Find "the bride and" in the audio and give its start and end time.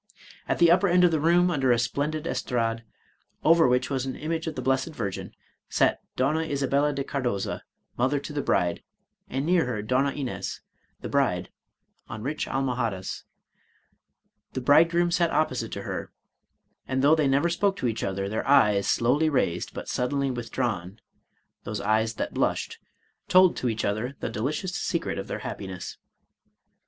8.33-9.45